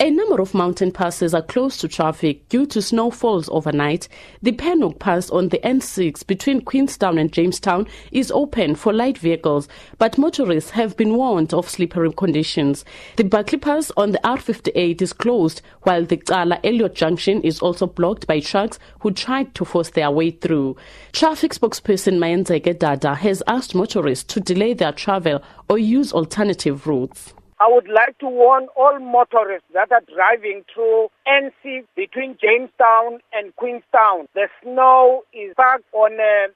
[0.00, 4.06] A number of mountain passes are closed to traffic due to snowfalls overnight.
[4.40, 9.66] The Penhoek Pass on the N6 between Queenstown and Jamestown is open for light vehicles,
[9.98, 12.84] but motorists have been warned of slippery conditions.
[13.16, 17.88] The Barkly Pass on the R58 is closed, while the Cala Elliot Junction is also
[17.88, 20.76] blocked by trucks who tried to force their way through.
[21.10, 27.34] Traffic spokesperson Mayenzeke Dada has asked motorists to delay their travel or use alternative routes.
[27.60, 33.54] I would like to warn all motorists that are driving through N6 between Jamestown and
[33.56, 34.28] Queenstown.
[34.34, 36.52] The snow is packed on uh,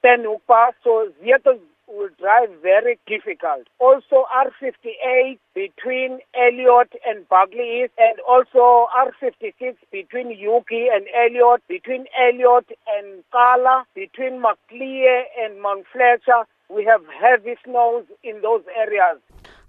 [0.84, 3.66] so vehicles will drive very difficult.
[3.80, 12.06] Also R58 between Elliot and Barkly East and also R56 between Ugie and Elliot, between
[12.16, 12.66] Elliot
[12.96, 16.46] and Cala, between Maclear and Mount Fletcher.
[16.70, 19.18] We have heavy snows in those areas.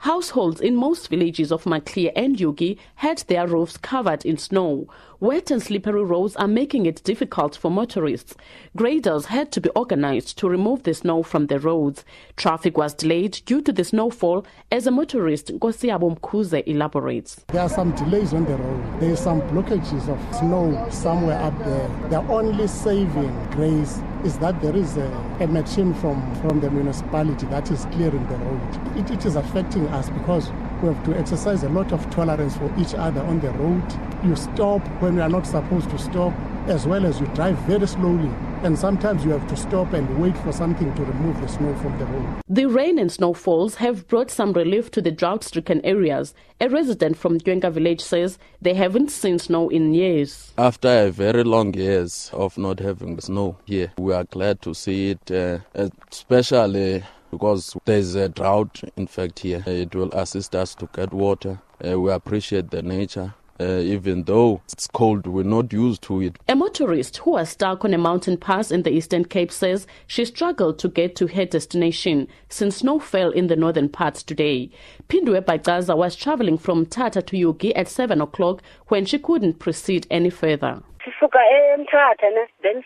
[0.04, 4.86] Households in most villages of Maclear and Ugie had their roofs covered in snow.
[5.22, 8.36] Wet and slippery roads are making it difficult for motorists.
[8.76, 12.04] Graders had to be organized to remove the snow from the roads.
[12.36, 17.46] Traffic was delayed due to the snowfall, as a motorist Nkosiyabo Mkhuze elaborates.
[17.48, 19.00] There are some delays on the road.
[19.00, 22.10] There are some blockages of snow somewhere up there.
[22.10, 25.08] The only saving grace is that there is a,
[25.42, 28.98] a machine from, from the municipality that is clearing the road.
[28.98, 32.74] It, it is affecting us because we have to exercise a lot of tolerance for
[32.80, 33.84] each other on the road.
[34.24, 36.34] You stop when you are not supposed to stop,
[36.68, 38.32] as well as you drive very slowly.
[38.64, 42.00] And sometimes you have to stop and wait for something to remove the snow from
[42.00, 42.42] the road.
[42.48, 46.34] The rain and snowfalls have brought some relief to the drought stricken areas.
[46.62, 50.54] A resident from Dwenga village says they haven't seen snow in years.
[50.58, 55.10] After a very long years of not having snow here, we are glad to see
[55.10, 59.62] it, uh, especially because there's a drought in fact here.
[59.66, 61.60] It will assist us to get water.
[61.86, 63.34] Uh, we appreciate the nature.
[63.60, 66.38] Uh, even though it's cold, we're not used to it.
[66.48, 70.26] A motorist who was stuck on a mountain pass in the Eastern Cape says she
[70.26, 74.72] struggled to get to her destination since snow fell in the northern parts today.
[75.08, 80.08] Pindwe Bagaza was traveling from Tata to Ugie at 7 o'clock when she couldn't proceed
[80.10, 80.82] any further.
[81.04, 82.84] then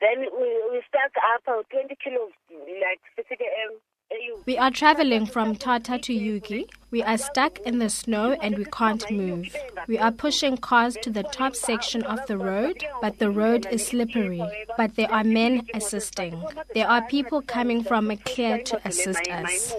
[0.00, 3.00] then we, we stuck up 20 kilos, like
[4.46, 6.68] we are traveling from Tata to Ugie.
[6.90, 9.54] We are stuck in the snow and we can't move.
[9.86, 13.86] We are pushing cars to the top section of the road, but the road is
[13.86, 14.42] slippery.
[14.76, 16.42] But there are men assisting.
[16.74, 19.74] There are people coming from Maclear to assist us.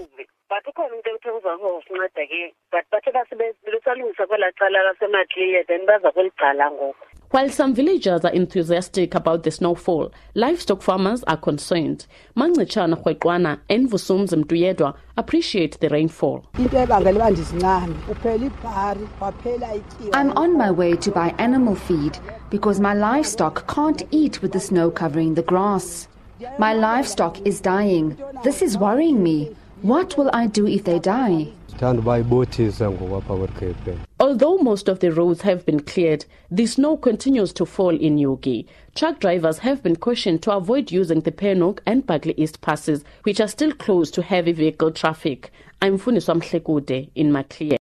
[7.32, 8.10] But ukhona umuntu ekuthengisa ngosinceda ke but bathe basebesalungisa kwelaa cala lasematliye then baza kweligcala
[8.10, 12.08] ngoku While some villagers are enthusiastic about the snowfall, livestock farmers are concerned.
[12.36, 16.44] Mangichana Khwetwana and Vusumzi Mtuyedwa appreciate the rainfall.
[20.14, 22.18] I'm on my way to buy animal feed
[22.50, 26.08] because my livestock can't eat with the snow covering the grass.
[26.58, 28.18] My livestock is dying.
[28.44, 29.56] This is worrying me.
[29.84, 31.50] What will I do if they die?
[34.20, 38.66] Although most of the roads have been cleared, the snow continues to fall in Ugie.
[38.96, 43.40] Truck drivers have been cautioned to avoid using the Penhoek and Barkly East passes, which
[43.40, 45.52] are still closed to heavy vehicle traffic.
[45.82, 47.78] I'm Funiswa Mhlekude in Maclear.